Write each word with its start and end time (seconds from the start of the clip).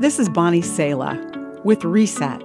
This 0.00 0.20
is 0.20 0.28
Bonnie 0.28 0.62
Sala 0.62 1.20
with 1.64 1.84
Reset. 1.84 2.40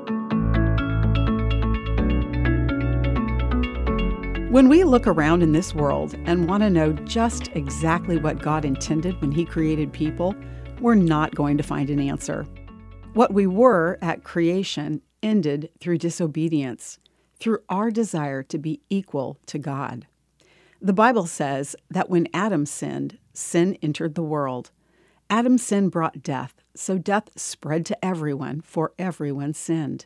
When 4.50 4.70
we 4.70 4.84
look 4.84 5.06
around 5.06 5.44
in 5.44 5.52
this 5.52 5.76
world 5.76 6.16
and 6.26 6.50
want 6.50 6.64
to 6.64 6.72
know 6.72 6.94
just 6.94 7.50
exactly 7.50 8.18
what 8.18 8.42
God 8.42 8.66
intended 8.66 9.22
when 9.22 9.32
He 9.32 9.46
created 9.46 9.94
people, 9.94 10.34
we're 10.80 10.96
not 10.96 11.36
going 11.36 11.58
to 11.58 11.64
find 11.64 11.92
an 11.92 12.00
answer. 12.00 12.48
What 13.14 13.36
we 13.36 13.46
were 13.46 14.00
at 14.02 14.24
creation 14.24 15.04
ended 15.22 15.70
through 15.80 16.00
disobedience, 16.00 16.98
through 17.40 17.60
our 17.70 17.92
desire 17.92 18.42
to 18.42 18.58
be 18.58 18.82
equal 18.90 19.38
to 19.46 19.60
God. 19.60 20.08
The 20.82 20.92
Bible 20.92 21.28
says 21.28 21.76
that 21.92 22.10
when 22.10 22.30
Adam 22.34 22.66
sinned, 22.66 23.20
sin 23.32 23.78
entered 23.84 24.16
the 24.16 24.24
world. 24.24 24.72
Adam's 25.30 25.64
sin 25.64 25.90
brought 25.90 26.24
death, 26.24 26.63
so 26.76 26.98
death 26.98 27.30
spread 27.36 27.86
to 27.88 28.06
everyone, 28.06 28.62
for 28.62 28.94
everyone 28.98 29.54
sinned. 29.54 30.06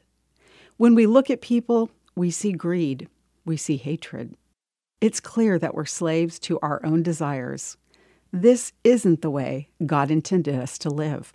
When 0.77 0.95
we 0.95 1.07
look 1.07 1.29
at 1.29 1.41
people, 1.41 1.89
we 2.15 2.31
see 2.31 2.51
greed, 2.51 3.07
we 3.45 3.57
see 3.57 3.77
hatred. 3.77 4.35
It's 4.99 5.19
clear 5.19 5.59
that 5.59 5.75
we're 5.75 5.85
slaves 5.85 6.39
to 6.39 6.59
our 6.61 6.83
own 6.83 7.03
desires. 7.03 7.77
This 8.31 8.73
isn't 8.83 9.21
the 9.21 9.29
way 9.29 9.69
God 9.85 10.11
intended 10.11 10.55
us 10.55 10.77
to 10.79 10.89
live. 10.89 11.33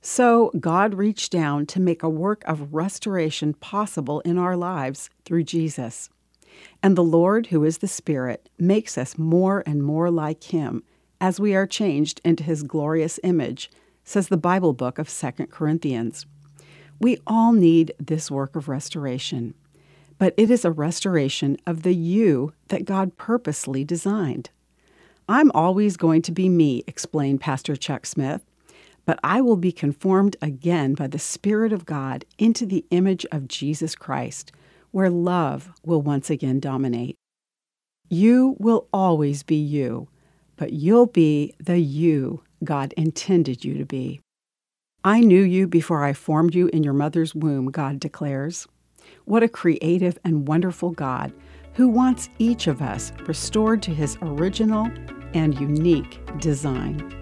So, 0.00 0.52
God 0.60 0.94
reached 0.94 1.32
down 1.32 1.66
to 1.66 1.80
make 1.80 2.02
a 2.02 2.08
work 2.08 2.44
of 2.44 2.72
restoration 2.72 3.54
possible 3.54 4.20
in 4.20 4.38
our 4.38 4.56
lives 4.56 5.10
through 5.24 5.44
Jesus. 5.44 6.08
And 6.82 6.96
the 6.96 7.02
Lord, 7.02 7.48
who 7.48 7.64
is 7.64 7.78
the 7.78 7.88
Spirit, 7.88 8.48
makes 8.58 8.96
us 8.96 9.18
more 9.18 9.62
and 9.66 9.82
more 9.82 10.10
like 10.10 10.44
Him 10.44 10.82
as 11.20 11.40
we 11.40 11.54
are 11.54 11.66
changed 11.66 12.20
into 12.24 12.44
His 12.44 12.62
glorious 12.62 13.18
image, 13.24 13.70
says 14.08 14.28
the 14.28 14.36
Bible 14.36 14.72
book 14.72 14.98
of 14.98 15.08
2 15.08 15.46
Corinthians. 15.46 16.26
We 17.00 17.18
all 17.26 17.52
need 17.52 17.92
this 17.98 18.30
work 18.30 18.56
of 18.56 18.68
restoration, 18.68 19.54
but 20.18 20.34
it 20.36 20.50
is 20.50 20.64
a 20.64 20.70
restoration 20.70 21.56
of 21.66 21.82
the 21.82 21.94
you 21.94 22.52
that 22.68 22.84
God 22.84 23.16
purposely 23.16 23.84
designed. 23.84 24.50
I'm 25.28 25.50
always 25.52 25.96
going 25.96 26.22
to 26.22 26.32
be 26.32 26.48
me, 26.48 26.82
explained 26.86 27.40
Pastor 27.40 27.76
Chuck 27.76 28.06
Smith 28.06 28.42
but 29.08 29.18
I 29.24 29.40
will 29.40 29.56
be 29.56 29.72
conformed 29.72 30.36
again 30.42 30.92
by 30.92 31.06
the 31.06 31.18
Spirit 31.18 31.72
of 31.72 31.86
God 31.86 32.26
into 32.36 32.66
the 32.66 32.84
image 32.90 33.24
of 33.32 33.48
Jesus 33.48 33.94
Christ, 33.94 34.52
where 34.90 35.08
love 35.08 35.72
will 35.82 36.02
once 36.02 36.28
again 36.28 36.60
dominate. 36.60 37.16
You 38.10 38.54
will 38.58 38.86
always 38.92 39.42
be 39.42 39.56
you, 39.56 40.08
but 40.56 40.74
you'll 40.74 41.06
be 41.06 41.54
the 41.58 41.78
you 41.78 42.42
God 42.64 42.92
intended 42.96 43.64
you 43.64 43.78
to 43.78 43.84
be. 43.84 44.20
I 45.04 45.20
knew 45.20 45.42
you 45.42 45.66
before 45.68 46.04
I 46.04 46.12
formed 46.12 46.54
you 46.54 46.68
in 46.68 46.82
your 46.82 46.92
mother's 46.92 47.34
womb, 47.34 47.70
God 47.70 48.00
declares. 48.00 48.66
What 49.24 49.42
a 49.42 49.48
creative 49.48 50.18
and 50.24 50.48
wonderful 50.48 50.90
God 50.90 51.32
who 51.74 51.88
wants 51.88 52.28
each 52.38 52.66
of 52.66 52.82
us 52.82 53.12
restored 53.26 53.82
to 53.82 53.94
his 53.94 54.18
original 54.22 54.90
and 55.34 55.58
unique 55.60 56.20
design. 56.38 57.14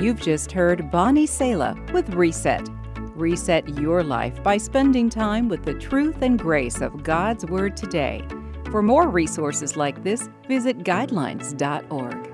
You've 0.00 0.20
just 0.20 0.52
heard 0.52 0.90
Bonnie 0.90 1.26
Sala 1.26 1.76
with 1.92 2.08
Reset. 2.10 2.68
Reset 3.16 3.68
your 3.78 4.02
life 4.04 4.42
by 4.42 4.56
spending 4.56 5.10
time 5.10 5.48
with 5.48 5.64
the 5.64 5.74
truth 5.74 6.22
and 6.22 6.38
grace 6.38 6.80
of 6.80 7.02
God's 7.02 7.44
Word 7.44 7.76
today. 7.76 8.24
For 8.70 8.82
more 8.82 9.08
resources 9.08 9.76
like 9.76 10.04
this, 10.04 10.28
visit 10.46 10.78
guidelines.org. 10.78 12.29